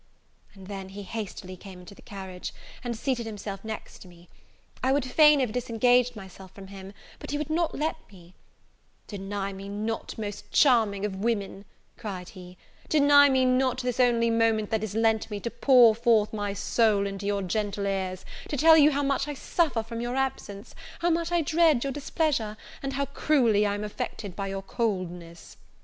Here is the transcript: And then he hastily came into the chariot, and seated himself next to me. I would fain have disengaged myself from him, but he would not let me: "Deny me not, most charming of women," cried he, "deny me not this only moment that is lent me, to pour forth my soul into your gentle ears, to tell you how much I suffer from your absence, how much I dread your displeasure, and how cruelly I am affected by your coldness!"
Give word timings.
And 0.55 0.65
then 0.65 0.89
he 0.89 1.03
hastily 1.03 1.55
came 1.55 1.79
into 1.81 1.93
the 1.93 2.01
chariot, 2.01 2.51
and 2.83 2.97
seated 2.97 3.27
himself 3.27 3.63
next 3.63 3.99
to 3.99 4.07
me. 4.07 4.29
I 4.83 4.91
would 4.91 5.05
fain 5.05 5.39
have 5.41 5.51
disengaged 5.51 6.15
myself 6.15 6.55
from 6.55 6.69
him, 6.69 6.93
but 7.19 7.29
he 7.29 7.37
would 7.37 7.51
not 7.51 7.75
let 7.75 7.97
me: 8.11 8.33
"Deny 9.05 9.53
me 9.53 9.69
not, 9.69 10.17
most 10.17 10.51
charming 10.51 11.05
of 11.05 11.17
women," 11.17 11.65
cried 11.99 12.29
he, 12.29 12.57
"deny 12.89 13.29
me 13.29 13.45
not 13.45 13.81
this 13.83 13.99
only 13.99 14.31
moment 14.31 14.71
that 14.71 14.83
is 14.83 14.95
lent 14.95 15.29
me, 15.29 15.39
to 15.39 15.51
pour 15.51 15.93
forth 15.93 16.33
my 16.33 16.51
soul 16.51 17.05
into 17.05 17.27
your 17.27 17.43
gentle 17.43 17.85
ears, 17.85 18.25
to 18.49 18.57
tell 18.57 18.75
you 18.79 18.89
how 18.89 19.03
much 19.03 19.27
I 19.27 19.35
suffer 19.35 19.83
from 19.83 20.01
your 20.01 20.15
absence, 20.15 20.73
how 21.01 21.11
much 21.11 21.31
I 21.31 21.43
dread 21.43 21.83
your 21.83 21.93
displeasure, 21.93 22.57
and 22.81 22.93
how 22.93 23.05
cruelly 23.05 23.67
I 23.67 23.75
am 23.75 23.83
affected 23.83 24.35
by 24.35 24.47
your 24.47 24.63
coldness!" 24.63 25.57